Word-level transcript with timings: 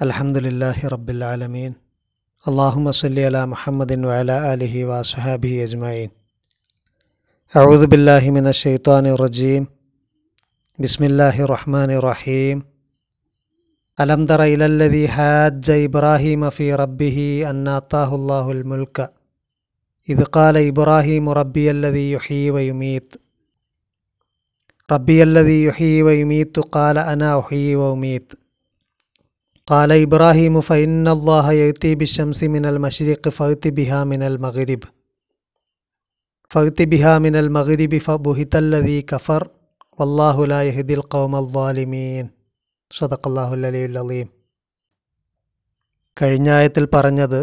الحمد 0.00 0.38
لله 0.38 0.88
رب 0.88 1.10
العالمين 1.10 1.74
اللهم 2.48 2.92
صل 2.92 3.18
على 3.18 3.46
محمد 3.46 4.04
وعلى 4.04 4.54
آله 4.54 4.84
وصحابه 4.84 5.64
أجمعين 5.64 6.10
أعوذ 7.56 7.86
بالله 7.86 8.30
من 8.30 8.46
الشيطان 8.46 9.06
الرجيم 9.06 9.66
بسم 10.78 11.04
الله 11.04 11.44
الرحمن 11.44 11.90
الرحيم 11.90 12.62
ألم 14.00 14.26
تر 14.26 14.42
إلى 14.42 14.66
الذي 14.66 15.08
حاج 15.08 15.70
إبراهيم 15.70 16.50
في 16.50 16.74
ربه 16.74 17.44
أن 17.50 17.68
آتاه 17.68 18.14
الله 18.14 18.50
الملك 18.52 19.12
إذ 20.08 20.24
قال 20.24 20.56
إبراهيم 20.56 21.28
ربي 21.28 21.70
الذي 21.70 22.12
يحيي 22.12 22.50
ويميت 22.50 23.16
ربي 24.92 25.22
الذي 25.22 25.64
يحيي 25.64 26.02
ويميت 26.02 26.58
قال 26.58 26.98
أنا 26.98 27.40
أحيي 27.40 27.76
وأميت 27.76 28.32
قال 29.67 29.91
إبراهيم 29.91 30.61
فإن 30.61 31.07
الله 31.07 31.45
يأتي 31.53 31.95
بالشمس 31.95 32.39
من 32.45 32.65
المشرق 32.65 33.29
فأت 33.29 33.67
بها 33.69 33.99
من 34.03 34.21
المغرب 34.23 34.81
فأت 36.51 36.79
بها 36.83 37.13
من 37.19 37.35
المغرب 37.35 37.97
فبهت 37.97 38.53
الذي 38.55 39.01
كفر 39.03 39.41
والله 39.99 40.45
لا 40.45 40.61
يهدي 40.63 40.93
القوم 40.93 41.33
الظالمين 41.35 42.25
صدق 42.91 43.21
الله 43.27 43.49
العلي 43.53 43.85
العظيم 43.85 44.27
കഴിഞ്ഞ 46.17 46.47
ആയത്തിൽ 46.51 46.85
പറഞ്ഞത് 46.93 47.39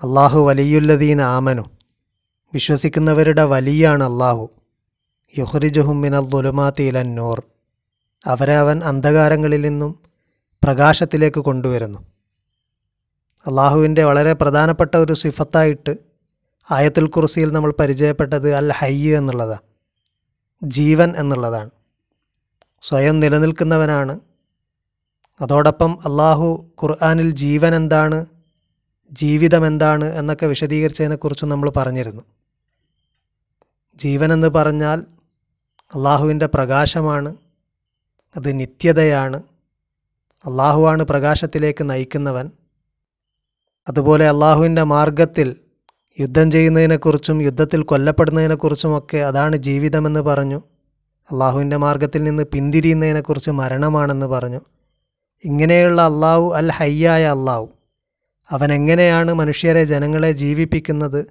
അള്ളാഹു 0.00 0.38
വലിയുല്ലദീന 0.46 1.20
ആമനു 1.32 1.64
വിശ്വസിക്കുന്നവരുടെ 2.52 3.44
വലിയാണ് 3.52 4.02
അള്ളാഹു 4.10 4.44
യുഹ്റിജുഹും 5.34 5.96
മിനൽ 6.04 6.26
ദുലുമാത്തി 6.34 6.84
ഇലൻ 6.90 7.10
നൂർ 7.18 7.38
അവരെ 8.24 8.56
അവൻ 8.62 8.78
അന്ധകാരങ്ങളിൽ 8.90 9.62
നിന്നും 9.68 9.92
പ്രകാശത്തിലേക്ക് 10.63 11.39
കൊണ്ടുവരുന്നു. 11.39 11.99
അള്ളാഹുവിന്റെ 13.47 14.03
വളരെ 14.03 14.33
പ്രധാനപ്പെട്ട 14.33 14.95
ഒരു 14.95 15.13
സിഫത്തായിട്ട് 15.13 15.97
ആയത്തുൽ 16.71 17.07
കുർസിയിൽ 17.07 17.51
നമ്മൾ 17.51 17.73
പരിചയപ്പെട്ടത് 17.79 18.55
അൽ 18.55 18.71
ഹയ്യ് 18.71 19.15
എന്നുള്ളതാണ് 19.17 19.61
ജീവൻ 20.63 21.13
എന്നുള്ളതാണ്. 21.17 21.69
സ്വയം 22.81 23.19
നിലനിൽക്കുന്നവനാണ്. 23.19 24.19
അതോടൊപ്പം 25.41 25.99
അള്ളാഹു 26.05 26.71
ഖുർആാനിൽ 26.83 27.31
ജീവൻ 27.31 27.75
എന്താണ് 27.75 28.25
ജീവിതം 29.11 29.67
എന്താണ് 29.67 30.05
എന്നൊക്കെ 30.05 30.45
വിശദീകരിച്ചതിനെക്കുറിച്ച് 30.45 31.45
നമ്മൾ 31.45 31.69
പറഞ്ഞിരുന്നു. 31.69 32.21
ജീവൻ 33.95 34.33
എന്ന് 34.33 34.47
പറഞ്ഞാൽ 34.47 35.05
അള്ളാഹുവിന്റെ 35.95 36.45
പ്രകാശമാണ് 36.45 37.35
അത് 38.35 38.59
നിത്യതയാണ് 38.59 39.43
അള്ളാഹുവാണ് 40.45 41.03
പ്രകാശത്തിലേക്ക് 41.03 41.89
നയിക്കുന്നവൻ. 41.89 42.51
അതുപോലെ 43.87 44.27
അള്ളാഹുവിന്റെ 44.27 44.83
മാർഗത്തിൽ 44.83 45.55
യുദ്ധം 46.19 46.51
ചെയ്യുന്നതിനെക്കുറിച്ചും 46.51 47.43
യുദ്ധത്തിൽ 47.43 47.83
കൊല്ലപ്പെടുന്നതിനെക്കുറിച്ചുമൊക്കെ 47.83 49.17
അതാണ് 49.17 49.55
ജീവിതമെന്ന് 49.55 50.19
പറഞ്ഞു. 50.19 50.61
അള്ളാഹുവിന്റെ 51.31 51.77
മാർഗത്തിൽ 51.77 52.23
നിന്ന് 52.23 52.43
പിന്തിരിയുന്നതിനെക്കുറിച്ച് 52.43 53.51
മരണമാണെന്ന് 53.51 54.25
പറഞ്ഞു. 54.25 54.59
ഇങ്ങനെയുള്ള 55.43 56.01
അള്ളാഹു 56.01 56.53
അൽ 56.55 56.71
ഹയ്യായ 56.71 57.25
അള്ളാഹു. 57.25 57.69
അവൻ 58.49 58.73
എങ്ങനെയാണ് 58.73 59.33
മനുഷ്യരെ 59.33 59.83
ജനങ്ങളെ 59.83 60.31
ജീവിപ്പിക്കുന്നത് 60.31 61.25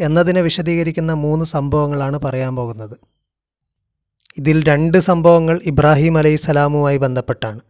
എന്നതിനെ 0.00 0.40
വിശദീകരിക്കുന്ന 0.40 1.12
മൂന്ന് 1.12 1.44
സംഭവങ്ങളാണ് 1.44 2.18
പറയാൻ 2.18 2.56
പോകുന്നത്. 2.56 2.96
ഇതിൽ 4.38 4.64
രണ്ട് 4.64 4.98
സംഭവങ്ങൾ 4.98 5.60
ഇബ്രാഹിം 5.64 6.18
അലൈഹി 6.18 6.36
സ്വലാമുമായി 6.36 6.96
ബന്ധപ്പെട്ടാണ്. 6.96 7.60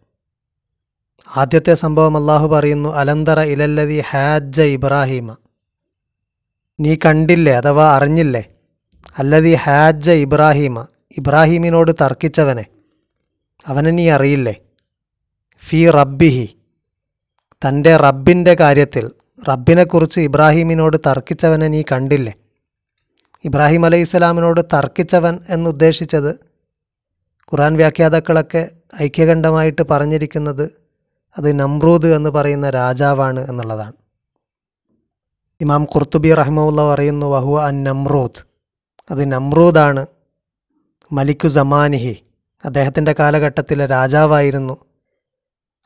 ആദ്യത്തെ 1.37 1.75
സംഭവം 1.75 2.17
അള്ളാഹു 2.17 2.49
പറയുന്നു 2.49 2.89
അലന്തറ 2.89 3.41
ഇലല്ലതി 3.41 4.01
ഹാജ 4.01 4.61
ഇബ്രാഹിമ. 4.61 5.37
നീ 6.81 6.97
കണ്ടില്ലേ 7.05 7.53
അഥവാ 7.53 7.97
അറിഞ്ഞില്ലേ? 7.97 8.45
അല്ലതി 9.19 9.55
ഹാജ 9.55 10.11
ഇബ്രാഹിമ. 10.11 10.87
ഇബ്രാഹിമിനോട് 11.19 11.93
തർക്കിച്ചവനെ. 11.93 12.67
അവനെ 13.67 13.91
നീ 13.91 14.11
അറിയില്ലേ? 14.11 14.57
ഫി 15.69 15.91
റബ്ബിഹി. 15.91 16.57
തന്റെ 17.69 17.97
റബ്ബിന്റെ 17.97 18.55
കാര്യത്തിൽ 18.55 19.11
റബ്ബിനെക്കുറിച്ച് 19.49 20.21
ഇബ്രാഹിമിനോട് 20.21 20.97
തർക്കിച്ചവനെ 21.07 21.69
നീ 21.69 21.83
കണ്ടില്ലേ? 21.93 22.35
ഇബ്രാഹിം 23.45 23.85
അലൈഹി 23.85 24.05
സ്വലാമിനോട് 24.05 24.61
തർക്കിച്ചവൻ 24.61 25.39
എന്നുദ്ദേശിച്ചത് 25.49 26.35
ഖുറാൻ 27.53 27.77
വ്യാഖ്യാതാക്കളൊക്കെ 27.77 28.71
ഐക്യകണ്ഠമായിട്ട് 29.03 29.83
പറഞ്ഞിരിക്കുന്നത് 29.91 30.86
അത് 31.39 31.59
നമ്രൂദ് 31.59 32.07
എന്ന് 32.07 32.31
പറയുന്ന 32.31 32.71
രാജാവാണ് 32.71 33.51
എന്നുള്ളതാണ്. 33.51 33.93
ഇമാം 35.61 35.83
ഖുർത്തുബി 35.83 36.35
റഹ്മുള്ള 36.35 36.95
പറയുന്നു 36.95 37.27
വഹുവ 37.27 37.65
അൻ 37.65 37.85
നമ്രൂദ്. 37.85 38.47
അത് 39.11 39.33
നമ്രൂദാണ്. 39.33 40.07
മലിക്കു 41.13 41.49
സമാനിഹി. 41.49 42.17
അദ്ദേഹത്തിന്റെ 42.65 43.15
കാലഘട്ടത്തിലെ 43.19 43.87
രാജാവായിരുന്നു. 43.87 44.77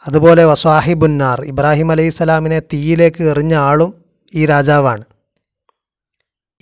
അതുപോലെ 0.06 0.44
വസാഹിബുന്നാർ 0.44 1.41
ഇബ്രാഹിം 1.41 1.93
അലൈഹി 1.93 2.09
സ്വലാമിനെ 2.09 2.60
തീയിലേക്ക് 2.60 3.25
എറിഞ്ഞ 3.25 3.55
ആളും 3.55 4.05
ഈ 4.34 4.47
രാജാവാണ്. 4.47 5.05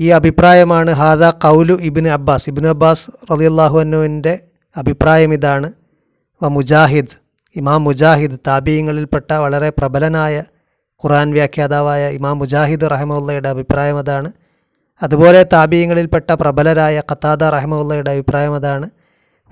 ഈ 0.00 0.09
അഭിപ്രായമാണ് 0.09 0.91
ഹാദ 0.91 1.25
കൗലു 1.25 1.75
ഇബിന് 1.75 2.09
അബ്ബാസ്. 2.09 2.50
ഇബിന് 2.50 2.66
അബ്ബാസ് 2.66 3.10
റലിയല്ലാഹു 3.32 3.81
അന്നുവിന്റെ 3.81 4.38
അഭിപ്രായം 4.77 5.34
ഇതാണ്. 5.34 5.72
വ 6.43 6.48
മുജാഹിദ് 6.48 7.28
ഇമാം 7.56 7.84
മുജാഹിദ് 7.84 8.38
താബീയങ്ങളിൽപ്പെട്ട 8.47 9.32
വളരെ 9.32 9.70
പ്രബലനായ 9.70 10.44
ഖുറാൻ 11.04 11.31
വ്യാഖ്യാതാവായ 11.31 12.10
ഇമാം 12.10 12.38
മുജാഹിദ് 12.38 12.91
റഹമുള്ളയുടെ 12.91 13.48
അഭിപ്രായം 13.48 13.98
അതാണ്. 13.98 14.32
അതുപോലെ 15.03 15.42
താബീയങ്ങളിൽപ്പെട്ട 15.42 16.31
പ്രബലരായ 16.32 17.03
ഖത്താദ 17.10 17.44
റഹമുള്ളയുടെ 17.44 18.10
അഭിപ്രായം 18.10 18.54
അതാണ്. 18.54 18.91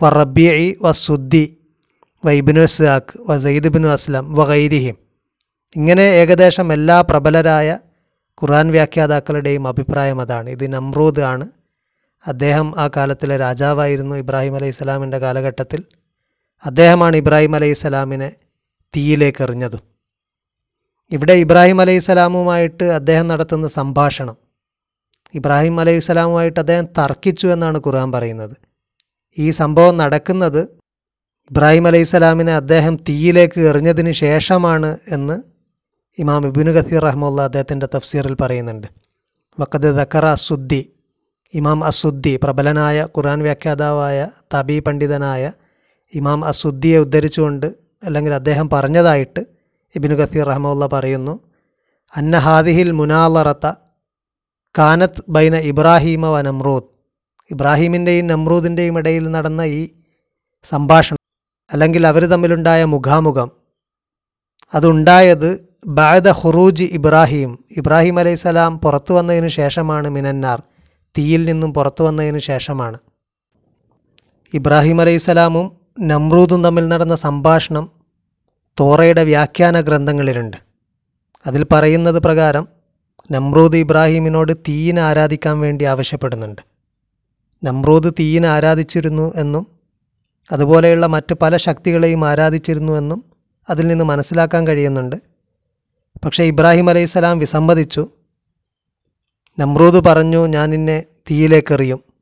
വ 0.03 0.09
റബ്ബി 0.09 0.79
വ 0.83 0.93
സുദ്ദി 0.93 1.57
വ 2.25 2.31
ഇബിനു 2.31 2.67
സാഖ് 2.67 3.31
വ 3.31 3.39
സയ്ദ് 3.39 3.69
ബിനു 3.69 3.89
അസ്ലം 3.89 4.35
വ 4.35 4.45
ഗൈരിഹിം. 4.45 4.97
ഇങ്ങനെ 5.77 6.03
ഏകദേശം 6.03 6.73
എല്ലാ 6.73 7.01
പ്രബലരായ 7.01 7.79
ഖുറാൻ 8.43 8.71
വ്യാഖ്യാതാക്കളുടെയും 8.71 9.69
അഭിപ്രായം 9.69 10.21
അതാണ്. 10.21 10.51
ഇത് 10.51 10.73
നമ്രൂദ് 10.73 11.21
ആണ്. 11.21 11.49
അദ്ദേഹം 12.27 12.75
ആ 12.79 12.91
കാലത്തിലെ 12.97 13.37
രാജാവായിരുന്നു 13.37 14.17
ഇബ്രാഹിം 14.17 14.55
അലൈഹി 14.55 14.71
സ്വലാമിന്റെ 14.71 15.19
കാലഘട്ടത്തിൽ. 15.19 15.85
അദ്ദേഹമാണ് 16.65 17.17
ഇബ്രാഹിം 17.17 17.55
അലൈഹിസ്സലാമിനെ 17.55 18.33
തീയിലേക്ക് 18.97 19.43
എറിഞ്ഞതും. 19.43 19.83
ഇവിടെ 21.13 21.33
ഇബ്രാഹിം 21.33 21.81
അലൈഹി 21.81 21.99
സ്വലാമുമായിട്ട് 21.99 22.85
അദ്ദേഹം 22.85 23.27
നടത്തുന്ന 23.27 23.69
സംഭാഷണം 23.69 24.37
ഇബ്രാഹിം 25.35 25.81
അലൈഹി 25.81 25.99
സ്വലാമുമായിട്ട് 25.99 26.61
അദ്ദേഹം 26.61 26.87
തർക്കിച്ചു 26.99 27.47
എന്നാണ് 27.47 27.79
ഖുർആൻ 27.87 28.13
പറയുന്നത്. 28.13 28.57
ഈ 29.39 29.51
സംഭവം 29.51 29.97
നടക്കുന്നത് 29.97 30.63
ഇബ്രാഹിം 31.51 31.87
അലൈഹിസ്സലാമിനെ 31.87 32.55
അദ്ദേഹം 32.55 32.97
തീയിലേക്ക് 32.97 33.61
എറിഞ്ഞതിന് 33.61 34.13
ശേഷമാണ് 34.13 34.99
എന്ന് 35.13 35.43
ഇമാം 36.19 36.47
ഇബിനു 36.47 36.71
ഖസീർ 36.71 37.03
റഹ്മുല്ല 37.03 37.41
അദ്ദേഹത്തിന്റെ 37.41 37.89
തഫ്സീറിൽ 37.95 38.37
പറയുന്നുണ്ട്. 38.41 38.87
വക്കത് 39.61 39.89
ദക്കറ 39.99 40.27
അസുദ്ദി 40.27 40.93
ഇമാം 41.55 41.85
അസുദ്ദി 41.85 42.37
പ്രബലനായ 42.37 43.07
ഖുർആൻ 43.19 43.43
വ്യാഖ്യാതാവായ 43.43 44.29
തബി 44.55 44.79
പണ്ഡിതനായ 44.79 45.53
ഇമാം 46.17 46.45
അസുദ്ദിയെ 46.45 46.99
ഉദ്ധരിച്ചുകൊണ്ട് 46.99 47.67
അല്ലെങ്കിൽ 48.05 48.35
അദ്ദേഹം 48.35 48.71
പറഞ്ഞതായിട്ട് 48.71 49.41
ഇബിനു 49.95 50.15
ഖസീർ 50.15 50.47
റഹമുല്ല 50.47 50.87
പറയുന്നു 50.87 51.41
അന്ന 52.17 52.37
ഹാദിഹിൽ 52.37 52.93
മുനാലറത്ത 52.93 53.67
കാനത്ത് 54.79 55.23
ബൈന 55.29 55.57
ഇബ്രാഹീമ 55.57 56.27
വ 56.27 56.41
നമ്രൂദ്. 56.41 56.89
ഇബ്രാഹീമിന്റെയും 57.51 58.27
നമ്രൂദിന്റെയും 58.27 58.99
ഇടയിൽ 58.99 59.31
നടന്ന 59.31 59.63
ഈ 59.63 59.91
സംഭാഷണം 60.65 61.19
അല്ലെങ്കിൽ 61.73 62.07
അവർ 62.07 62.23
തമ്മിലുണ്ടായ 62.27 62.85
മുഖാമുഖം 62.85 63.51
അതുണ്ടായത് 64.75 65.69
ബാദ 65.87 66.29
ഹുറൂജ് 66.29 66.85
ഇബ്രാഹിം. 66.85 67.59
ഇബ്രാഹിം 67.77 68.19
അലൈഹി 68.19 68.35
സ്വലാം 68.35 68.81
പുറത്തു 68.81 69.13
വന്നതിന് 69.15 69.49
ശേഷമാണ് 69.49 70.09
മിനന്നാർ 70.09 70.63
തീയിൽ 71.19 71.45
നിന്നും 71.47 71.75
പുറത്തു 71.75 72.05
വന്നതിന് 72.05 72.39
ശേഷമാണ്. 72.39 72.99
ഇബ്രാഹിം 74.55 75.01
അലൈഹി 75.01 75.17
സ്വലാമും 75.17 75.76
നമ്രൂദും 76.01 76.65
തമ്മിൽ 76.65 76.89
നടന്ന 76.89 77.17
സംഭാഷണം 77.17 77.91
തോറയുടെ 78.81 79.25
വ്യാഖ്യാന 79.25 79.81
ഗ്രന്ഥങ്ങളിലുണ്ട്. 79.81 80.57
അതിൽ 81.47 81.65
പറയുന്നത് 81.65 82.19
പ്രകാരം 82.23 82.69
നമ്രൂദ് 83.33 83.77
ഇബ്രാഹിമിനോട് 83.77 84.53
തീയിനെ 84.53 85.03
ആരാധിക്കാൻ 85.03 85.61
വേണ്ടി 85.61 85.85
ആവശ്യപ്പെടുന്നുണ്ട്. 85.85 86.63
നമ്രൂദ് 87.65 88.15
തീയിനെ 88.19 88.49
ആരാധിച്ചിരുന്നു 88.49 89.33
എന്നും 89.37 89.67
അതുപോലെയുള്ള 90.53 91.07
മറ്റ് 91.07 91.35
പല 91.35 91.57
ശക്തികളെയും 91.57 92.29
ആരാധിച്ചിരുന്നു 92.29 92.93
എന്നും 92.93 93.25
അതിൽ 93.71 93.87
നിന്ന് 93.87 94.05
മനസ്സിലാക്കാൻ 94.05 94.67
കഴിയുന്നുണ്ട്. 94.67 95.17
പക്ഷേ 96.25 96.45
ഇബ്രാഹിം 96.45 96.91
അലൈഹിസ്സലാം 96.91 97.39
വിസമ്മതിച്ചു. 97.39 98.09
നമ്രൂദ് 99.59 100.05
പറഞ്ഞു 100.05 100.47
ഞാൻ 100.47 100.71
നിന്നെ 100.71 101.05
തീയിലേക്ക് 101.31 101.75
എറിയും 101.75 102.16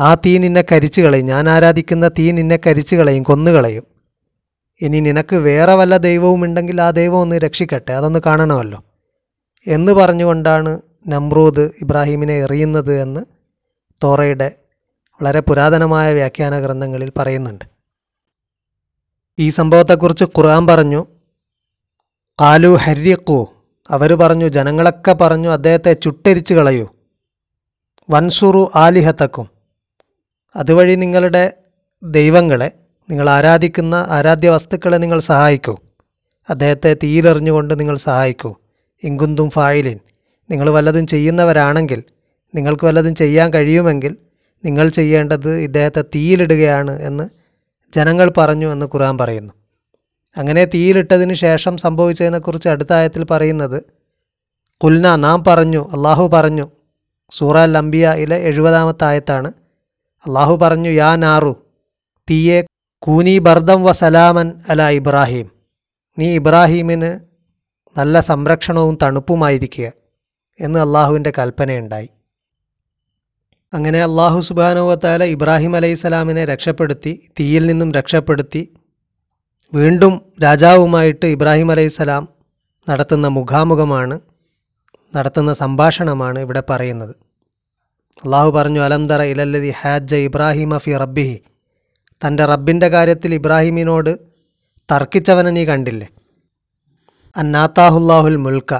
ആ 0.00 0.14
തീ 0.14 0.38
നിന്നെ 0.38 0.64
കരിച്ചു 0.72 1.02
കളയും. 1.02 1.26
ഞാൻ 1.26 1.48
ആരാധിക്കുന്ന 1.48 2.08
തീ 2.08 2.32
നിന്നെ 2.32 2.58
കരിച്ചു 2.66 2.96
കളയും 2.96 3.22
കൊന്നുകളയും 3.22 3.82
ഇനി 4.80 5.00
നിനക്ക് 5.00 5.36
വേറെ 5.36 5.74
വല്ല 5.74 5.96
ദൈവവും 5.96 6.44
ഉണ്ടെങ്കിൽ 6.44 6.80
ആ 6.80 6.90
ദൈവം 6.90 7.18
ഒന്ന് 7.18 7.36
രക്ഷിക്കട്ടെ. 7.36 7.92
അതൊന്ന് 7.92 8.18
കാണണമല്ലോ. 8.26 8.84
എന്ന് 9.66 9.92
പറഞ്ഞുകൊണ്ടാണ് 9.92 10.78
നമ്രൂദ് 11.08 11.60
ഇബ്രാഹിമിനെ 11.60 12.34
എറിയുന്നത് 12.34 13.02
എന്ന് 13.02 13.24
തോറയുടെ 14.04 14.52
വളരെ 15.22 15.40
പുരാതനമായ 15.40 16.14
വ്യാഖ്യാന 16.14 16.58
ഗ്രന്ഥങ്ങളിൽ 16.58 17.12
പറയുന്നുണ്ട്. 17.18 17.64
ഈ 19.38 19.50
സംഭവത്തെക്കുറിച്ച് 19.50 20.24
ഖുർആൻ 20.24 20.66
പറഞ്ഞു 20.66 21.06
കാലു 22.40 22.68
ഹര്യക്കു 22.68 23.48
അവർ 23.90 24.12
പറഞ്ഞു 24.12 24.48
ജനങ്ങളൊക്കെ 24.48 25.12
പറഞ്ഞു 25.12 25.48
അദ്ദേഹത്തെ 25.48 25.92
ചുട്ടരിച്ചു 25.92 26.54
കളയൂ. 26.54 26.88
വൻസുറു 28.10 28.70
ആലിഹത്തക്കും 28.74 29.53
അതുവഴി 30.56 30.94
നിങ്ങളുടെ 30.94 31.52
ദൈവങ്ങളെ 32.02 32.70
നിങ്ങൾ 33.10 33.30
ആരാധിക്കുന്ന 33.30 34.06
ആരാധ്യ 34.08 34.50
വസ്തുക്കളെ 34.50 34.96
നിങ്ങൾ 34.96 35.18
സഹായിക്കൂ. 35.18 35.76
അദ്ദേഹത്തെ 36.50 36.94
തീയിലെറിഞ്ഞുകൊണ്ട് 36.94 37.80
നിങ്ങൾ 37.80 37.96
സഹായിക്കൂ. 37.96 38.54
ഇങ്കുന്തും 39.02 39.50
ഫായിലിൻ. 39.50 39.98
നിങ്ങൾ 40.50 40.70
വല്ലതും 40.70 41.06
ചെയ്യുന്നവരാണെങ്കിൽ 41.06 42.02
നിങ്ങൾക്ക് 42.54 42.84
വല്ലതും 42.84 43.14
ചെയ്യാൻ 43.14 43.52
കഴിയുമെങ്കിൽ 43.54 44.16
നിങ്ങൾ 44.64 44.88
ചെയ്യേണ്ടത് 44.88 45.56
ഇദ്ദേഹത്തെ 45.56 46.02
തീയിലിടുകയാണ് 46.02 47.02
എന്ന് 47.02 47.28
ജനങ്ങൾ 47.94 48.32
പറഞ്ഞു 48.36 48.72
എന്ന് 48.72 48.86
ഖുറാൻ 48.86 49.18
പറയുന്നു. 49.18 49.54
അങ്ങനെ 50.36 50.64
തീയിലിട്ടതിന് 50.64 51.34
ശേഷം 51.34 51.76
സംഭവിച്ചതിനെക്കുറിച്ച് 51.76 52.68
അടുത്ത 52.68 52.92
ആയത്തിൽ 52.92 53.24
പറയുന്നത് 53.24 53.82
കുൽന 54.84 55.16
നാം 55.16 55.44
പറഞ്ഞു 55.44 55.88
അള്ളാഹു 55.92 56.28
പറഞ്ഞു 56.28 56.68
സൂറ 57.30 57.64
ലംബിയയിലെ 57.64 58.36
എഴുപതാമത്തായത്താണ്. 58.36 59.52
അള്ളാഹു 60.26 60.56
പറഞ്ഞു 60.62 60.90
യാ 60.90 61.16
നാറു 61.16 61.52
തീയെ 62.30 62.64
കൂനി 62.98 63.38
ബർദം 63.38 63.84
വ 63.84 63.92
സലാമൻ 63.92 64.62
അല 64.68 64.88
ഇബ്രാഹിം. 64.88 65.50
നീ 66.18 66.34
ഇബ്രാഹീമിന് 66.34 67.20
നല്ല 67.98 68.20
സംരക്ഷണവും 68.20 68.98
തണുപ്പുമായിരിക്കുക 69.02 69.92
എന്ന് 70.60 70.80
അള്ളാഹുവിന്റെ 70.80 71.32
കൽപ്പനയുണ്ടായി. 71.38 72.08
അങ്ങനെ 73.72 74.02
അള്ളാഹു 74.02 74.40
സുബാനുവത്താല 74.40 75.24
ഇബ്രാഹിം 75.24 75.76
അലൈഹിസ്സലാമിനെ 75.76 76.44
രക്ഷപ്പെടുത്തി 76.44 77.30
തീയിൽ 77.40 77.66
നിന്നും 77.66 77.92
രക്ഷപ്പെടുത്തി 77.92 78.62
വീണ്ടും 79.74 80.32
രാജാവുമായിട്ട് 80.42 81.26
ഇബ്രാഹിം 81.26 81.70
അലൈഹിസ്സലാം 81.70 82.28
നടത്തുന്ന 82.90 83.28
മുഖാമുഖമാണ് 83.28 84.20
നടത്തുന്ന 85.16 85.52
സംഭാഷണമാണ് 85.54 86.38
ഇവിടെ 86.38 86.62
പറയുന്നത്. 86.70 87.33
അള്ളാഹു 88.22 88.50
പറഞ്ഞു 88.50 88.80
അലന്തറ 88.80 89.22
ഇലല്ലതി 89.22 89.70
ഹാജ 89.80 90.14
ഇബ്രാഹിം 90.14 90.78
ഫി 90.78 90.96
റബ്ബിഹി. 90.96 91.36
തന്റെ 92.26 92.44
റബ്ബിന്റെ 92.44 92.88
കാര്യത്തിൽ 92.88 93.34
ഇബ്രാഹിമിനോട് 93.34 94.18
തർക്കിച്ചവനെ 94.92 95.50
നീ 95.50 95.64
കണ്ടില്ലേ? 95.64 96.08
അന്നാത്താഹുല്ലാഹുൽ 97.36 98.36
മുൽക്ക. 98.36 98.74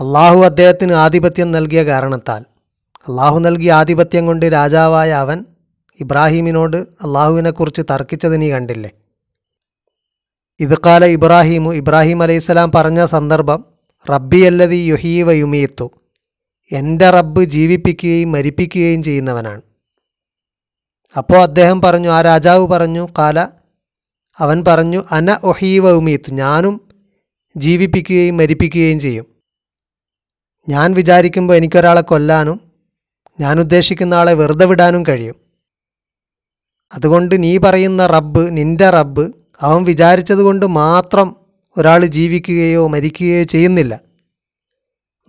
അള്ളാഹു 0.00 0.38
അദ്ദേഹത്തിന് 0.38 0.92
ആധിപത്യം 0.92 1.50
നൽകിയ 1.50 1.82
കാരണത്താൽ 1.82 2.42
അള്ളാഹു 3.08 3.38
നൽകിയ 3.38 3.72
ആധിപത്യം 3.72 4.26
കൊണ്ട് 4.26 4.46
രാജാവായ 4.46 5.10
അവൻ 5.12 5.44
ഇബ്രാഹിമിനോട് 6.00 6.76
അള്ളാഹുവിനെക്കുറിച്ച് 6.76 7.82
തർക്കിച്ചത് 7.90 8.42
നീ 8.42 8.50
കണ്ടില്ലേ? 8.50 8.90
ഇത് 10.60 10.74
കാല 10.86 11.04
ഇബ്രാഹീമു 11.04 11.70
ഇബ്രാഹിം 11.72 12.22
അലൈഹിസ്സലാം 12.22 12.72
പറഞ്ഞ 12.72 13.04
സന്ദർഭം 13.04 13.64
റബ്ബി 14.10 14.40
അല്ലതി 14.46 14.76
യുഹീവ 14.76 15.30
യുമീത്തു. 15.30 15.86
എന്റെ 16.72 17.10
റബ്ബ് 17.10 17.44
ജീവിപ്പിക്കുകയും 17.44 18.32
മരിപ്പിക്കുകയും 18.32 19.02
ചെയ്യുന്നവനാണ്. 19.02 19.62
അപ്പോൾ 21.16 21.42
അദ്ദേഹം 21.42 21.82
പറഞ്ഞു 21.82 22.08
ആ 22.08 22.22
രാജാവ് 22.22 22.66
പറഞ്ഞു 22.66 23.08
കാല 23.18 23.48
അവൻ 24.38 24.64
പറഞ്ഞു 24.68 25.02
അന 25.10 25.38
ഒഹീവ 25.42 25.90
ഉമീത്തു 25.90 26.30
ഞാനും 26.30 26.88
ജീവിപ്പിക്കുകയും 27.56 28.36
മരിപ്പിക്കുകയും 28.36 29.00
ചെയ്യും. 29.00 29.26
ഞാൻ 30.68 30.92
വിചാരിക്കുമ്പോൾ 30.92 31.54
എനിക്കൊരാളെ 31.54 32.00
കൊല്ലാനും 32.00 32.60
ഞാൻ 33.40 33.60
ഉദ്ദേശിക്കുന്ന 33.60 34.14
ആളെ 34.14 34.34
വെറുതെ 34.34 34.66
വിടാനും 34.66 35.02
കഴിയും. 35.02 35.34
അതുകൊണ്ട് 36.94 37.42
നീ 37.42 37.58
പറയുന്ന 37.58 38.06
റബ്ബ് 38.06 38.56
നിന്റെ 38.56 38.90
റബ്ബ് 38.90 39.32
അവൻ 39.60 39.84
വിചാരിച്ചതുകൊണ്ട് 39.84 40.66
മാത്രം 40.66 41.36
ഒരാൾ 41.78 42.06
ജീവിക്കുകയോ 42.06 42.86
മരിക്കുകയോ 42.86 43.44
ചെയ്യുന്നില്ല. 43.44 44.05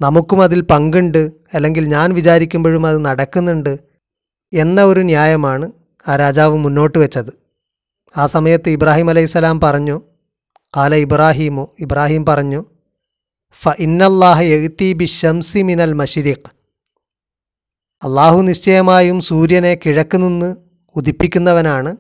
നമുക്കും 0.02 0.42
അതിൽ 0.42 0.62
പങ്കുണ്ട് 0.62 1.32
അല്ലെങ്കിൽ 1.54 1.88
ഞാൻ 1.88 2.14
വിചാരിക്കുമ്പോഴും 2.14 2.88
അത് 2.88 3.06
നടക്കുന്നുണ്ട് 3.06 3.80
എന്ന 4.54 4.84
ഒരു 4.84 5.00
ന്യായമാണ് 5.00 5.72
ആ 6.08 6.16
രാജാവ് 6.16 6.58
മുന്നോട്ട് 6.58 6.98
വെച്ചത്. 6.98 7.32
ആ 8.18 8.26
സമയത്ത് 8.26 8.70
ഇബ്രാഹിം 8.70 9.10
അലൈഹിസ്സലാം 9.10 9.60
പറഞ്ഞു 9.60 10.02
കാല 10.78 10.96
ഇബ്രാഹീമു 10.96 11.68
ഇബ്രാഹിം 11.80 12.26
പറഞ്ഞു 12.26 12.66
ഫ 13.62 13.70
ഇന്നല്ലാഹ 13.80 14.42
എഴുത്തി 14.42 14.94
ബി 14.94 15.06
ഷംസി 15.06 15.62
മിനൽ 15.62 15.94
മഷിരിഖ് 15.94 16.50
അള്ളാഹു 18.04 18.42
നിശ്ചയമായും 18.42 19.22
സൂര്യനെ 19.22 19.76
കിഴക്ക് 19.76 20.18
നിന്ന് 20.18 20.56
ഉദിപ്പിക്കുന്നവനാണ്. 20.96 21.98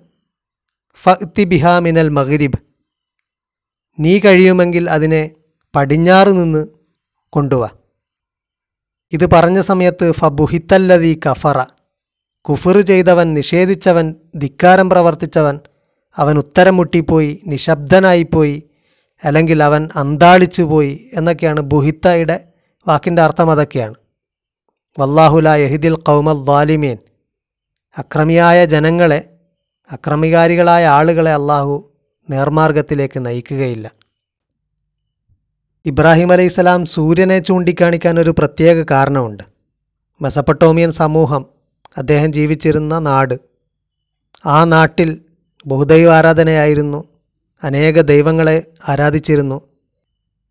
ഫക്തി 1.03 1.43
ബിഹാ 1.43 1.79
മിനൽ 1.79 2.09
മഗ്രിബ്. 2.09 2.59
നീ 3.99 4.19
കഴിയുമെങ്കിൽ 4.19 4.89
അതിനെ 4.89 5.31
പടിഞ്ഞാറ് 5.75 6.27
നിന്ന് 6.27 6.67
കൊണ്ടുവാ. 7.29 7.69
ഇത് 9.11 9.31
പറഞ്ഞ 9.31 9.61
സമയത്ത് 9.61 10.11
ഫബുഹിത്തല്ലതി 10.11 11.19
കഫറ. 11.25 11.63
കുഫർ 12.41 12.81
ചെയ്തവൻ 12.81 13.33
നിഷേധിച്ചവൻ 13.33 14.15
ധിക്കാരം 14.35 14.89
പ്രവർത്തിച്ചവൻ 14.89 15.59
അവൻ 16.17 16.37
ഉത്തരം 16.37 16.77
മുട്ടിപ്പോയി 16.77 17.41
നിശബ്ദനായിപ്പോയി 17.47 18.63
അല്ലെങ്കിൽ 19.23 19.63
അവൻ 19.63 19.89
അന്താളിച്ചു 19.95 20.63
പോയി 20.63 21.09
എന്നൊക്കെയാണ് 21.13 21.59
ബുഹിത്തയുടെ 21.59 22.39
വാക്കിന്റെ 22.87 23.21
അർത്ഥം 23.21 23.51
അതൊക്കെയാണ്. 23.51 23.95
വല്ലാഹുല 24.99 25.49
യഹിദിൽ 25.49 25.95
കൗമൽ 25.95 26.43
ദ്വാലിമീൻ 26.43 26.97
അക്രമിയായ 27.97 28.65
ജനങ്ങളെ 28.65 29.29
അക്രമികാരികളായ 29.91 30.85
ആളുകളെ 30.87 31.33
അള്ളാഹു 31.33 31.91
നേർമാർഗത്തിലേക്ക് 32.29 33.25
നയിക്കുകയില്ല. 33.25 33.91
ഇബ്രാഹിം 35.87 36.31
അലൈഹിസ്സലാം 36.31 36.85
സൂര്യനെ 36.85 37.39
ചൂണ്ടിക്കാണിക്കാൻ 37.39 38.19
ഒരു 38.19 38.35
പ്രത്യേക 38.39 38.85
കാരണമുണ്ട്. 38.91 39.43
മെസപ്പട്ടോമിയൻ 40.21 40.91
സമൂഹം 40.91 41.45
അദ്ദേഹം 41.97 42.33
ജീവിച്ചിരുന്ന 42.33 42.99
നാട്. 42.99 43.39
ആ 44.45 44.63
നാട്ടിൽ 44.63 45.21
ബഹുദൈവ 45.65 46.09
ആരാധനയായിരുന്നു. 46.09 47.03
അനേക 47.63 48.01
ദൈവങ്ങളെ 48.01 48.63
ആരാധിച്ചിരുന്നു. 48.89 49.61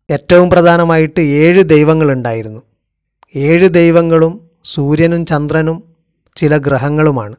ഏറ്റവും 0.09 0.49
പ്രധാനമായിട്ട് 0.49 1.19
ഏഴ് 1.19 1.63
ദൈവങ്ങളുണ്ടായിരുന്നു. 1.63 2.61
ഏഴ് 3.35 3.69
ദൈവങ്ങളും 3.69 4.49
സൂര്യനും 4.65 5.25
ചന്ദ്രനും 5.25 5.83
ചില 6.35 6.57
ഗ്രഹങ്ങളുമാണ്. 6.57 7.35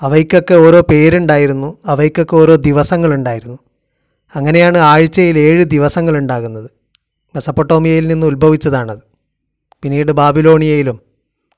അവയ്ക്കൊക്കെ 0.00 0.54
ഓരോ 0.54 0.80
പേരുണ്ടായിരുന്നു. 0.80 1.78
അവയ്ക്കൊക്കെ 1.86 2.36
ഓരോ 2.36 2.54
ദിവസങ്ങളുണ്ടായിരുന്നു. 2.54 3.58
അങ്ങനെയാണ് 4.36 4.78
ആഴ്ചയിൽ 4.78 5.38
ഏഴ് 5.38 5.64
ദിവസങ്ങൾ 5.64 6.16
ഉണ്ടാകുന്നത് 6.16 6.75
മെസപ്പൊട്ടോമിയയിൽ 7.36 8.08
നിന്ന് 8.08 8.26
ഉത്ഭവിച്ചതാണത്. 8.26 8.98
പിന്നീട് 9.82 10.12
ബാബിലോണിയയിലും 10.12 11.00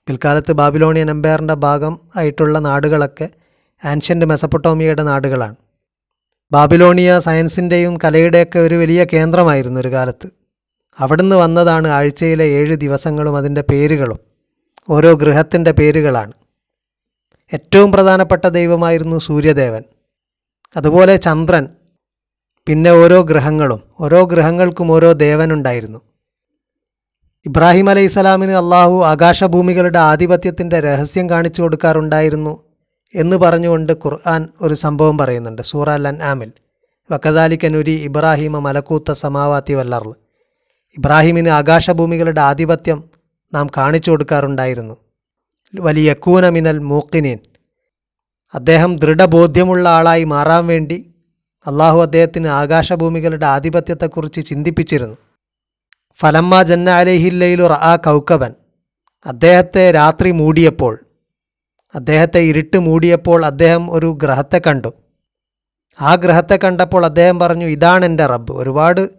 പിൽക്കാലത്ത് 0.06 0.52
ബാബിലോണിയൻ 0.52 1.11
എംപയറിന്റെ 1.11 1.54
ഭാഗം 1.54 1.99
ആയിട്ടുള്ള 2.16 2.58
നാടുകളൊക്കെ 2.58 3.28
ആൻഷ്യന്റ് 3.85 4.26
മെസപ്പൊട്ടോമിയയുടെ 4.26 5.02
നാടുകളാണ്. 5.02 5.56
ബാബിലോണിയ 6.52 7.20
സയൻസിന്റെയും 7.20 7.99
കലയുടെയൊക്കെ 8.04 8.58
ഒരു 8.58 8.75
വലിയ 8.75 9.06
കേന്ദ്രമായിരുന്നു 9.12 9.80
ഒരു 9.80 9.88
കാലത്ത്. 9.88 10.28
അവിടുന്ന് 10.99 11.37
വന്നതാണ് 11.37 11.88
ആഴ്ചയിലെ 11.88 12.44
ഏഴ് 12.44 12.75
ദിവസങ്ങളും 12.75 13.37
അതിന്റെ 13.37 13.64
പേരുകളും 13.70 14.18
ഓരോ 14.90 15.14
ഗൃഹത്തിന്റെ 15.14 15.73
പേരുകളാണ്. 15.73 16.32
ഏറ്റവും 17.54 17.92
പ്രധാനപ്പെട്ട 17.92 18.47
ദൈവമായിരുന്നു 18.47 19.18
സൂര്യദേവൻ. 19.18 19.82
അതുപോലെ 20.76 21.16
ചന്ദ്രൻ 21.16 21.68
പിന്നെ 22.68 22.90
ഓരോ 22.90 23.22
ഗ്രഹങ്ങളും 23.22 23.82
ഓരോ 24.00 24.25
ഗ്രഹങ്ങൾക്കും 24.25 24.92
ഓരോ 24.92 25.12
ദേവനുണ്ടായിരുന്നു. 25.12 26.00
ഇബ്രാഹിം 27.46 27.90
അലൈഹി 27.90 28.06
സ്വലാമിന് 28.06 28.52
അള്ളാഹു 28.52 29.04
ആകാശഭൂമികളുടെ 29.04 29.98
ആധിപത്യത്തിന്റെ 29.98 30.80
രഹസ്യം 30.80 31.30
കാണിച്ചു 31.30 31.62
കൊടുക്കാറുണ്ടായിരുന്നു 31.62 32.64
എന്ന് 33.14 33.37
പറഞ്ഞുകൊണ്ട് 33.37 33.92
ഖുർആൻ 33.92 34.48
ഒരു 34.62 34.75
സംഭവം 34.75 35.18
പറയുന്നുണ്ട് 35.18 35.62
സൂറ 35.62 35.90
അൽ 35.90 36.22
ആമിൽ 36.22 36.52
വക്കദാലിക്കനുരി 37.12 37.92
ഇബ്രാഹിമ 37.92 38.58
മലക്കൂത്ത 38.58 39.12
സമാവാത്തി 39.12 39.75
വല്ലർൽ 39.75 40.12
ഇബ്രാഹിമിന് 40.96 41.48
ആകാശഭൂമികളുടെ 41.48 42.40
ആധിപത്യം 42.40 43.04
നാം 43.54 43.66
കാണിച്ചു 43.76 44.10
കൊടുക്കാറുണ്ടായിരുന്നു. 44.10 44.96
വലിയ 45.75 46.12
കൂനമിനൽ 46.14 46.72
മിനൽ 46.72 46.78
മൂക്കിനീൻ 46.78 47.38
അദ്ദേഹം 48.54 48.96
ദൃഢബോധ്യമുള്ള 48.98 49.88
ആളായി 49.88 50.25
മാറാൻ 50.25 50.66
വേണ്ടി 50.66 51.08
അള്ളാഹു 51.67 52.03
അദ്ദേഹത്തിന് 52.03 52.47
ആകാശഭൂമികളുടെ 52.47 53.47
ആധിപത്യത്തെക്കുറിച്ച് 53.47 54.47
ചിന്തിപ്പിച്ചിരുന്നു. 54.47 55.17
ഫലമ്മ 56.19 56.62
ജന്ന 56.62 56.91
അലഹില്ലയിലു 56.91 57.65
റആ 57.65 57.97
കൗക്കബൻ 57.97 58.55
അദ്ദേഹത്തെ 59.27 59.93
രാത്രി 59.93 60.31
മൂടിയപ്പോൾ 60.31 60.99
അദ്ദേഹത്തെ 61.95 62.38
ഇരുട്ട് 62.38 62.79
മൂടിയപ്പോൾ 62.79 63.47
അദ്ദേഹം 63.47 63.93
ഒരു 63.93 64.19
ഗ്രഹത്തെ 64.23 64.61
കണ്ടു. 64.67 64.93
ആ 66.00 66.15
ഗ്രഹത്തെ 66.15 66.59
കണ്ടപ്പോൾ 66.65 67.05
അദ്ദേഹം 67.05 67.38
പറഞ്ഞു 67.38 67.67
ഇതാണ് 67.67 68.05
എന്റെ 68.05 68.27
റബ്ബ്. 68.27 68.53
ഒരുപാട് 68.53 69.11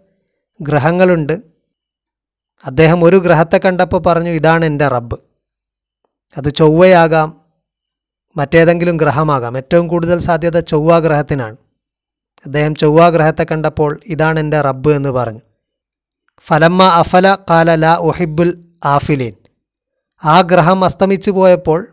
ഗ്രഹങ്ങളുണ്ട്. 0.62 1.42
അദ്ദേഹം 2.64 3.04
ഒരു 3.04 3.16
ഗ്രഹത്തെ 3.16 3.60
കണ്ടപ്പോൾ 3.64 3.98
പറഞ്ഞു 3.98 4.30
ഇതാണ് 4.30 4.64
എന്റെ 4.64 4.88
റബ്ബ്. 4.88 5.18
അത് 6.38 6.54
ചൊവ്വയാകാം 6.54 7.40
മറ്റേതെങ്കിലും 8.36 8.96
ഗ്രഹമാകാം. 8.96 9.56
ഏറ്റവും 9.56 9.88
കൂടുതൽ 9.88 10.18
സാധ്യത 10.18 10.60
ചൊവ്വ 10.60 10.98
ഗ്രഹത്തിനാണ്. 10.98 11.56
അദ്ദേഹം 12.44 12.74
ചൊവ്വാഗ്രഹത്തെ 12.74 13.46
കണ്ടപ്പോൾ 13.50 14.00
ഇതാണ് 14.06 14.40
എന്റെ 14.40 14.60
റബ്ബ് 14.60 14.90
എന്ന് 14.90 15.08
പറഞ്ഞു. 15.08 15.40
ഫലമ്മ 16.46 16.82
അഫല 16.82 17.34
കാല 17.34 17.74
ല 17.74 17.96
ഒഹിബുൽ 17.96 18.64
ആഫിലീൻ. 18.84 19.32
ആ 20.24 20.40
ഗ്രഹം 20.40 20.84
അസ്തമിച്ചു 20.84 21.30
പോയപ്പോൾ 21.30 21.88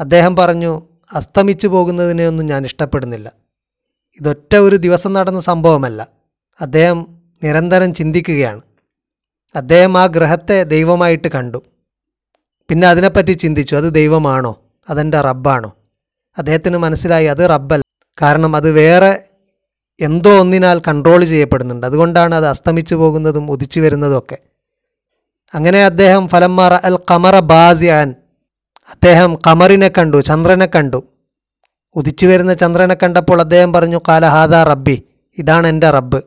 അദ്ദേഹം 0.00 0.36
പറഞ്ഞു 0.36 0.82
അസ്തമിച്ചു 1.12 1.68
പോകുന്നതിനെയൊന്നും 1.68 2.46
ഞാൻ 2.46 2.64
ഇഷ്ടപ്പെടുന്നില്ല. 2.64 3.32
ഇതൊറ്റ 4.20 4.56
ഒരു 4.56 4.76
ദിവസം 4.76 5.12
നടന്ന 5.12 5.40
സംഭവമല്ല. 5.40 6.08
അദ്ദേഹം 6.60 7.18
നിരന്തരം 7.44 7.94
ചിന്തിക്കുകയാണ്. 7.94 8.60
അദ്ദേഹം 9.56 9.98
ആ 9.98 10.06
ഗ്രഹത്തെ 10.06 10.62
ദൈവമായിട്ട് 10.62 11.28
കണ്ടു. 11.28 11.62
പിന്നെ 12.68 12.88
അതിനെപ്പറ്റി 12.88 13.32
ചിന്തിച്ചു 13.32 13.76
അത് 13.76 13.94
ദൈവമാണോ? 13.94 14.60
അതെന്റെ 14.88 15.20
റബ്ബാണോ? 15.20 15.76
അദ്ദേഹത്തിന് 16.38 16.76
മനസ്സിലായി 16.76 17.26
അത് 17.26 17.50
റബ്ബല്ല. 17.50 17.82
കാരണം 18.22 18.56
അത് 18.56 18.70
വേറെ 18.70 19.27
എന്തോ 20.00 20.40
ഒന്നിനാൽ 20.40 20.78
കൺട്രോൾ 20.88 21.24
ചെയ്യപ്പെടുന്നുണ്ട്. 21.24 21.86
അതുകൊണ്ടാണ് 21.86 22.34
അത് 22.34 22.46
അസ്തമിച്ചു 22.46 22.94
പോകുന്നതും 22.94 23.50
ഉദിച്ചു 23.50 23.80
വരുന്നതും 23.80 24.18
ഒക്കെ. 24.18 24.38
അങ്ങനെ 25.54 25.84
അദ്ദേഹം 25.84 26.28
ഫലമ്മറ 26.28 26.72
അൽ 26.72 26.96
കമറ 27.10 27.38
ബാസിയാൻ 27.38 28.14
അദ്ദേഹം 28.90 29.38
കമറിനെ 29.46 29.88
കണ്ടു 29.88 30.20
ചന്ദ്രനെ 30.20 30.66
കണ്ടു. 30.66 31.00
ഉദിച്ചു 31.96 32.26
വരുന്ന 32.26 32.54
ചന്ദ്രനെ 32.54 32.96
കണ്ടപ്പോൾ 33.02 33.40
അദ്ദേഹം 33.40 33.72
പറഞ്ഞു 33.72 34.00
കാല 34.08 34.26
ഹാദ 34.26 34.54
റബ്ബി 34.54 35.02
ഇതാണ് 35.38 35.66
എന്റെ 35.66 35.90
റബ്ബ്. 35.90 36.20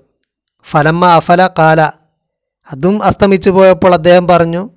ഫലമ്മ 0.66 1.06
അഫല 1.06 1.48
കാല 1.60 1.82
അതും 2.72 3.04
അസ്തമിച്ചു 3.04 3.50
പോയപ്പോൾ 3.50 3.94
അദ്ദേഹം 3.94 4.28
പറഞ്ഞു 4.28 4.70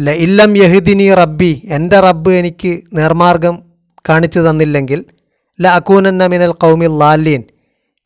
ല 0.00 0.10
ഇല്ലം 0.10 0.56
യഹുദിനി 0.56 1.14
റബ്ബി 1.14 1.62
എന്റെ 1.64 2.00
റബ്ബ് 2.00 2.32
എനിക്ക് 2.32 2.80
നേർമാർഗം 2.94 3.62
കാണിച്ചു 4.08 4.40
തന്നില്ലെങ്കിൽ 4.40 5.04
ല 5.60 5.68
അക്കൂനന്ന 5.68 6.26
മിനൽ 6.26 6.52
കൗമിൽ 6.52 6.98
ലാലീൻ. 6.98 7.42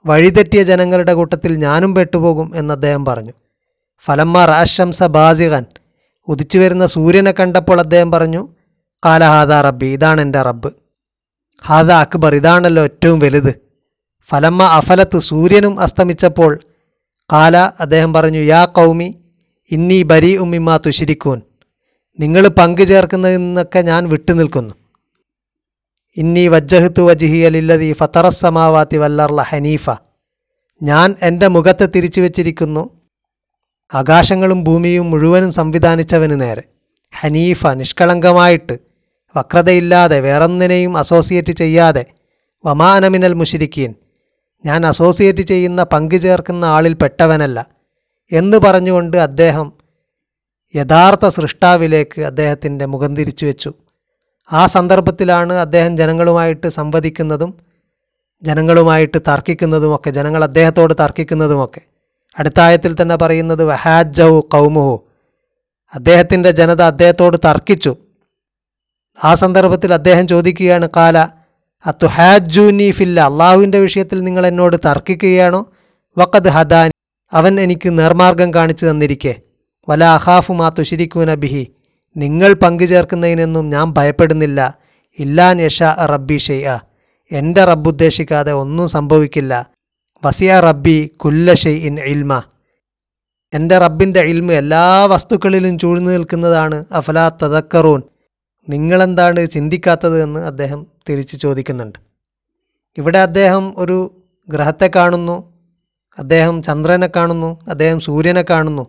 വഴിതെറ്റിയ 0.06 0.62
ജനങ്ങളുടെ 0.62 1.14
കൂട്ടത്തിൽ 1.14 1.56
ഞാനും 1.56 1.94
പെട്ടുപോകും 1.94 2.52
എന്ന് 2.54 2.74
അദ്ദേഹം 2.74 3.04
പറഞ്ഞു. 3.04 3.32
ഫലമ്മ 4.04 4.44
റാഷംസ 4.44 5.02
ബാസിഖൻ. 5.02 5.64
ഉദിച്ചു 6.28 6.58
വരുന്ന 6.58 6.86
സൂര്യനെ 6.86 7.32
കണ്ടപ്പോൾ 7.32 7.80
അദ്ദേഹം 7.80 8.12
പറഞ്ഞു 8.12 8.48
കാല 9.06 9.24
ഹാദ 9.24 9.52
റബ്ബി 9.52 9.86
ഇതാണ് 9.86 10.20
എന്റെ 10.20 10.42
റബ്ബ്. 10.42 10.70
ഹാദ 11.66 11.92
അക്ബർ 11.92 12.34
ഇതാണല്ലോ 12.34 12.82
ഏറ്റവും 12.82 13.18
വലുത്. 13.18 13.52
ഫലമ്മ 14.28 14.62
അഫലത്ത് 14.62 15.18
സൂര്യനും 15.18 15.80
അസ്തമിച്ചപ്പോൾ 15.80 16.60
കാല 17.32 17.56
അദ്ദേഹം 17.56 18.12
പറഞ്ഞു 18.12 18.38
യാ 18.38 18.64
കൗമി 18.64 19.18
ഇന്നി 19.70 20.02
ബരി 20.02 20.36
ഉമ്മിമ്മ 20.36 20.76
തുശിരിക്കൂൻ. 20.76 21.42
നിങ്ങൾ 22.20 22.48
പങ്കു 22.48 22.84
ചേർക്കുന്നതിൽ 22.84 23.36
നിന്നൊക്കെ 23.36 23.80
ഞാൻ 23.80 24.08
വിട്ടുനിൽക്കുന്നു. 24.08 24.74
ഇന്നി 26.16 26.48
വജ്ജഹത്തു 26.48 27.02
വജിഹിയലില്ലതി 27.02 27.92
ഫത്തറസമാവാത്തി 27.92 28.96
വല്ലർല 28.96 29.42
ഹനീഫ. 29.42 29.90
ഞാൻ 30.82 31.14
എന്റെ 31.22 31.46
മുഖത്ത് 31.46 31.90
തിരിച്ചു 31.96 32.20
വച്ചിരിക്കുന്നു. 32.20 32.90
ആകാശങ്ങളും 33.94 34.64
ഭൂമിയും 34.64 35.10
മുഴുവനും 35.10 35.52
സംവിധാനിച്ചവന് 35.52 36.40
നേരെ. 36.40 36.62
ഹനീഫ 37.20 37.66
നിഷ്കളങ്കമായിട്ട് 37.66 38.78
വക്രതയില്ലാതെ 39.36 40.20
വേറൊന്നിനെയും 40.20 40.98
അസോസിയേറ്റ് 40.98 41.52
ചെയ്യാതെ 41.52 42.04
വമാനമിനൽ 42.64 43.34
മുഷിരിക്കീൻ 43.34 43.94
ഞാൻ 44.64 44.86
അസോസിയേറ്റ് 44.86 45.40
ചെയ്യുന്ന 45.40 45.82
പങ്കു 45.82 46.16
ചേർക്കുന്ന 46.16 46.64
ആളിൽ 46.64 46.94
പെട്ടവനല്ല 46.94 47.66
എന്ന് 48.32 48.58
പറഞ്ഞുകൊണ്ട് 48.58 49.16
അദ്ദേഹം 49.16 49.72
യഥാർത്ഥ 50.76 51.28
സൃഷ്ടാവിലേക്ക് 51.28 52.22
അദ്ദേഹത്തിന്റെ 52.22 52.86
മുഖം 52.86 53.16
തിരിച്ചു 53.16 53.46
വെച്ചു. 53.46 53.74
ആ 54.52 54.66
സന്ദർഭത്തിലാണ് 54.66 55.52
അദ്ദേഹം 55.52 55.96
ജനങ്ങളുമായിട്ട് 55.96 56.68
സംവദിക്കുന്നതും 56.68 57.54
ജനങ്ങളുമായിട്ട് 58.42 59.18
തർക്കിക്കുന്നതുമൊക്കെ 59.18 60.10
ജനങ്ങൾ 60.10 60.44
അദ്ദേഹത്തോട് 60.44 60.94
തർക്കിക്കുന്നതുമൊക്കെ 60.94 61.80
അടുത്ത 62.38 62.60
ആയത്തിൽ 62.60 62.96
തന്നെ 63.02 63.16
പറയുന്നത് 63.16 63.64
വഹാജവു 63.64 64.48
കൗമുഹു. 64.52 65.06
അദ്ദേഹത്തിന്റെ 65.94 66.50
ജനത 66.50 66.82
അദ്ദേഹത്തോട് 66.82 67.36
തർക്കിച്ചു. 67.44 67.96
ആ 69.24 69.34
സന്ദർഭത്തിൽ 69.34 69.94
അദ്ദേഹം 69.94 70.28
ചോദിക്കുകയാണ് 70.28 70.88
കാല 70.96 71.18
അത്തുഹാജൂനി 71.86 72.90
ഫില്ല 72.90 73.20
അള്ളാഹുവിന്റെ 73.20 73.78
വിഷയത്തിൽ 73.78 74.22
നിങ്ങൾ 74.22 74.46
എന്നോട് 74.46 74.76
തർക്കിക്കുകയാണോ? 74.76 75.70
വക്കത് 76.18 76.48
ഹദാൻ 76.48 76.90
അവൻ 77.32 77.60
എനിക്ക് 77.60 77.98
നേർമാർഗം 77.98 78.54
കാണിച്ചു 78.54 78.86
തന്നിരിക്കെ. 78.86 79.34
വല 79.88 80.04
അഹാഫുമാ 80.04 80.58
മാ 80.58 80.74
തുഷിരിക്കൂന 80.78 81.34
ബിഹി. 81.34 81.72
നിങ്ങൾ 82.16 82.52
പങ്കുചേർക്കുന്നതിനൊന്നും 82.52 83.70
ഞാൻ 83.70 83.92
ഭയപ്പെടുന്നില്ല. 83.92 84.78
ഇല്ലാ 85.18 85.52
യഷ 85.52 85.82
റബ്ബി 85.82 86.36
ഷെയ്യ 86.36 86.80
എന്റെ 87.32 87.64
റബ്ബ് 87.64 87.88
ഉദ്ദേശിക്കാതെ 87.88 88.52
ഒന്നും 88.52 88.88
സംഭവിക്കില്ല. 88.88 89.70
വസിയ 90.24 90.60
റബ്ബി 90.60 91.10
കുല്ല 91.16 91.54
ഷെയ് 91.54 91.86
ഇൻ 91.86 92.00
ഇൽമ. 92.00 92.42
എന്റെ 93.54 93.78
റബ്ബിന്റെ 93.78 94.20
ഇൽമ 94.20 94.52
എല്ലാ 94.52 95.04
വസ്തുക്കളിലും 95.04 95.78
ചൂഴ്ന്നു 95.78 96.10
നിൽക്കുന്നതാണ്. 96.10 96.84
അഫലാ 96.92 97.28
തദക്കറൂൻ. 97.28 98.02
നിങ്ങളെന്താണ് 98.68 99.46
ചിന്തിക്കാത്തത് 99.46 100.22
എന്ന് 100.22 100.40
അദ്ദേഹം 100.40 100.86
തിരിച്ചു 101.08 101.36
ചോദിക്കുന്നുണ്ട്. 101.36 101.98
ഇവിടെ 102.98 103.18
അദ്ദേഹം 103.18 103.74
ഒരു 103.76 104.22
ഗ്രഹത്തെ 104.48 104.90
കാണുന്നു. 104.96 105.52
അദ്ദേഹം 106.18 106.62
ചന്ദ്രനെ 106.62 107.10
കാണുന്നു. 107.16 107.60
അദ്ദേഹം 107.68 108.00
സൂര്യനെ 108.00 108.44
കാണുന്നു. 108.50 108.86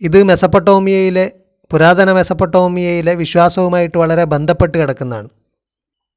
ഇത് 0.00 0.22
മെസപ്പട്ടോമിയയിലെ 0.22 1.32
പുരാതന 1.70 2.12
മെസപ്പട്ടോമിയയിലെ 2.12 3.14
വിശ്വാസവുമായിട്ട് 3.14 3.98
വളരെ 3.98 4.24
ബന്ധപ്പെട്ട് 4.24 4.78
കിടക്കുന്നതാണ്. 4.78 5.28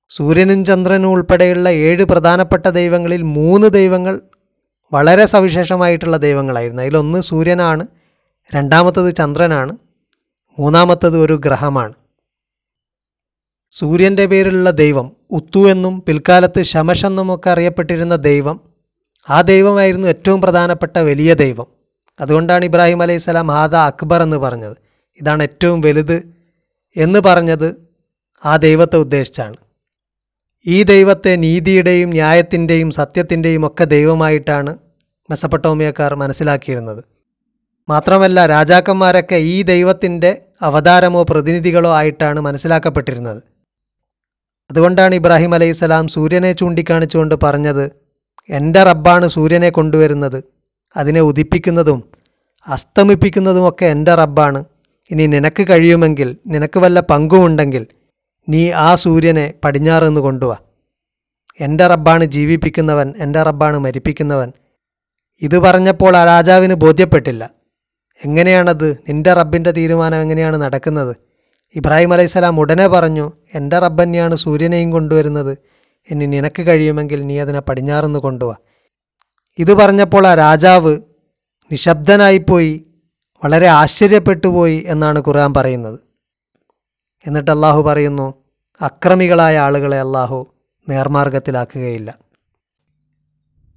സൂര്യനും 0.10 0.66
ചന്ദ്രനും 0.66 1.10
ഉൾപ്പെടെയുള്ള 1.10 1.70
ഏഴ് 1.70 2.04
പ്രധാനപ്പെട്ട 2.04 2.68
ദൈവങ്ങളിൽ 2.68 3.22
മൂന്ന് 3.22 3.68
ദൈവങ്ങൾ 3.68 4.22
വളരെ 4.94 5.26
സവിശേഷമായിട്ടുള്ള 5.26 6.18
ദൈവങ്ങളായിരുന്നു. 6.18 6.82
അതിലൊന്ന് 6.82 7.22
സൂര്യനാണ് 7.22 7.88
രണ്ടാമത്തത് 8.56 9.16
ചന്ദ്രനാണ് 9.16 9.74
മൂന്നാമത്തത് 10.60 11.18
ഒരു 11.18 11.34
ഗ്രഹമാണ്. 11.34 11.94
സൂര്യന്റെ 13.72 14.26
പേരിലുള്ള 14.26 14.72
ദൈവം 14.72 15.12
ഉത്തു 15.32 15.72
എന്നും 15.72 16.02
പിൽക്കാലത്ത് 16.02 16.64
ശമഷ് 16.64 17.06
എന്നുമൊക്കെ 17.06 17.50
അറിയപ്പെട്ടിരുന്ന 17.50 18.16
ദൈവം 18.16 18.62
ആ 19.30 19.42
ദൈവമായിരുന്നു 19.42 20.08
ഏറ്റവും 20.08 20.42
പ്രധാനപ്പെട്ട 20.42 20.98
വലിയ 20.98 21.34
ദൈവം. 21.34 21.68
അതുകൊണ്ടാണ് 22.22 22.66
ഇബ്രാഹിം 22.66 23.02
അലൈഹി 23.02 23.18
സ്വലാം 23.18 23.52
ഹാദ 23.52 23.76
അക്ബർ 23.76 24.22
എന്ന് 24.22 24.38
പറഞ്ഞത്. 24.38 24.83
ഇതാണ് 25.22 25.44
ഏറ്റവും 25.44 25.82
വലുത് 25.82 26.24
എന്ന് 26.96 27.20
പറഞ്ഞത് 27.20 27.76
ആ 28.46 28.56
ദൈവത്തെ 28.56 28.98
ഉദ്ദേശിച്ചാണ്. 28.98 29.56
ഈ 30.68 30.84
ദൈവത്തെ 30.84 31.36
നീതിയുടെയും 31.36 32.10
ന്യായത്തിന്റെയും 32.10 32.92
സത്യത്തിന്റെയും 32.92 33.68
ഒക്കെ 33.68 33.84
ദൈവമായിട്ടാണ് 33.84 34.76
മെസപ്പട്ടോമിയക്കാർ 35.30 36.16
മനസ്സിലാക്കിയിരുന്നത്. 36.16 37.04
മാത്രമല്ല 37.90 38.46
രാജാക്കന്മാരൊക്കെ 38.46 39.36
ഈ 39.36 39.62
ദൈവത്തിന്റെ 39.62 40.42
അവതാരമോ 40.62 41.24
പ്രതിനിധികളോ 41.24 41.92
ആയിട്ടാണ് 41.94 42.40
മനസ്സിലാക്കപ്പെട്ടിരുന്നത്. 42.40 43.44
അതുകൊണ്ടാണ് 44.72 45.16
ഇബ്രാഹിം 45.16 45.56
അലൈഹി 45.56 45.72
സ്വലാം 45.72 46.08
സൂര്യനെ 46.08 46.52
ചൂണ്ടിക്കാണിച്ചുകൊണ്ട് 46.52 47.36
പറഞ്ഞത് 47.44 47.92
എന്റെ 48.50 48.84
റബ്ബാണ് 48.84 49.28
സൂര്യനെ 49.28 49.70
കൊണ്ടുവരുന്നത്. 49.70 50.44
അതിനെ 50.98 51.22
ഉദിപ്പിക്കുന്നതും 51.22 52.04
അസ്തമിപ്പിക്കുന്നതുമൊക്കെ 52.68 53.86
എന്റെ 53.86 54.16
റബ്ബാണ്. 54.16 54.73
ഇനി 55.14 55.28
നിനക്ക് 55.28 55.68
കഴിയുമെങ്കിൽ 55.70 56.38
നിനക്ക് 56.48 56.80
വല്ല 56.80 57.00
പങ്കുമുണ്ടെങ്കിൽ 57.00 57.88
നീ 58.50 58.72
ആ 58.72 58.96
സൂര്യനെ 58.96 59.54
പടിഞ്ഞാറെന്ന് 59.64 60.22
കൊണ്ടുവാ. 60.22 60.56
എന്റെ 61.60 61.88
റബ്ബാണ് 61.88 62.24
ജീവിപ്പിക്കുന്നവൻ 62.24 63.14
എന്റെ 63.18 63.44
റബ്ബാണ് 63.44 63.80
മരിപ്പിക്കുന്നവൻ. 63.80 64.52
ഇത് 65.42 65.60
പറഞ്ഞപ്പോൾ 65.60 66.18
ആ 66.18 66.26
രാജാവിന് 66.26 66.74
ബോധ്യപ്പെട്ടില്ല. 66.74 67.50
എങ്ങനെയാണത്? 68.26 68.92
നിന്റെ 69.10 69.34
റബ്ബിന്റെ 69.34 69.72
തീരുമാനം 69.72 70.22
എങ്ങനെയാണ് 70.22 70.58
നടക്കുന്നത്? 70.58 71.16
ഇബ്രാഹിം 71.76 72.14
അലൈഹിസ്സലാം 72.14 72.60
ഉടനെ 72.60 72.88
പറഞ്ഞു 72.88 73.32
എന്റെ 73.56 73.80
റബ്ബ് 73.80 74.04
തന്നെയാണ് 74.04 74.36
സൂര്യനെയും 74.36 74.92
കൊണ്ടുവരുന്നത്. 74.92 75.58
ഇനി 76.12 76.26
നിനക്ക് 76.26 76.62
കഴിയുമെങ്കിൽ 76.68 77.28
നീ 77.28 77.40
അതിനെ 77.40 77.62
പടിഞ്ഞാറെന്ന് 77.62 78.20
കൊണ്ടുവാ. 78.20 78.56
ഇത് 79.60 79.74
പറഞ്ഞപ്പോൾ 79.74 80.28
ആ 80.28 80.34
രാജാവ് 80.34 80.98
നിശബ്ദനായിപ്പോയി. 81.72 82.86
വളരെ 83.44 83.68
ആശ്ചര്യപ്പെട്ടുപോയി 83.68 84.78
എന്നാണ് 84.88 85.20
ഖുർആൻ 85.28 85.54
പറയുന്നത്. 85.54 86.00
എന്നിട്ട് 87.26 87.52
അള്ളാഹു 87.52 87.82
പറയുന്നു 87.82 88.28
അക്രമികളായ 88.82 89.58
ആളുകളെ 89.58 90.00
അള്ളാഹു 90.00 90.40
നേർമാർഗത്തിലാക്കുകയില്ല. 90.88 92.10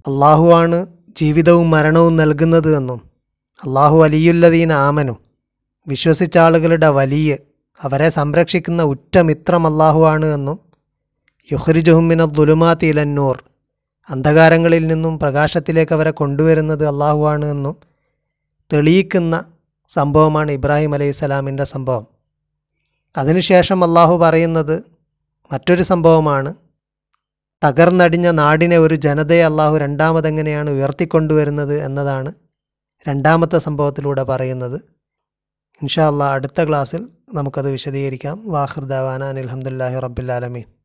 അള്ളാഹുവാണ് 0.04 0.78
ജീവിതവും 1.16 1.66
മരണവും 1.70 2.14
നൽകുന്നത് 2.16 2.76
എന്നും 2.76 3.00
അള്ളാഹു 3.60 3.98
അലിയുല്ലതീൻ 4.04 4.72
ആമനു 4.72 5.14
വിശ്വസിച്ച 5.86 6.38
ആളുകളുടെ 6.38 6.88
വലിയ 6.90 7.36
അവരെ 7.80 8.08
സംരക്ഷിക്കുന്ന 8.10 8.82
ഉറ്റ 8.82 9.18
മിത്രം 9.18 9.66
അള്ളാഹുവാണ് 9.66 10.26
എന്നും 10.26 10.58
യുഹ്രിജുഹുമിന 11.48 12.24
ദുലുമാത്തി 12.24 12.86
ഇലന്നൂർ 12.86 13.36
അന്ധകാരങ്ങളിൽ 14.08 14.86
നിന്നും 14.86 15.18
പ്രകാശത്തിലേക്ക് 15.18 15.92
അവരെ 15.92 16.10
കൊണ്ടുവരുന്നത് 16.10 16.84
അള്ളാഹുവാണ് 16.88 17.46
എന്നും 17.46 17.76
തെളിയിക്കുന്ന 18.70 19.36
സംഭവമാണ് 19.96 20.50
ഇബ്രാഹിം 20.50 20.94
അലൈഹി 20.94 21.10
സ്വലാമിന്റെ 21.10 21.64
സംഭവം. 21.64 22.06
അതിനുശേഷം 23.16 23.84
അള്ളാഹു 23.84 24.16
പറയുന്നത് 24.16 24.76
മറ്റൊരു 25.52 25.82
സംഭവമാണ്. 25.82 26.54
തകർന്നടിഞ്ഞ 27.64 28.30
നാടിനെ 28.30 28.78
ഒരു 28.78 28.94
ജനതയെ 28.94 29.44
അള്ളാഹു 29.44 29.76
രണ്ടാമതെങ്ങനെയാണ് 29.76 30.70
ഉയർത്തിക്കൊണ്ടുവരുന്നത് 30.70 31.74
എന്നതാണ് 31.84 32.32
രണ്ടാമത്തെ 33.08 33.58
സംഭവത്തിലൂടെ 33.58 34.22
പറയുന്നത്. 34.22 34.78
ഇൻഷാ 35.82 36.04
അള്ളാഹ് 36.08 36.32
അടുത്ത 36.32 36.64
ക്ലാസ്സിൽ 36.64 37.08
നമുക്കത് 37.34 37.70
വിശദീകരിക്കാം. 37.70 38.36
വാഹിർ 38.46 38.84
ദാവാന 38.84 39.24
അനിൽഹമുല്ലാഹി 39.24 39.98
റബ്ബില്ലാലമീൻ 40.00 40.75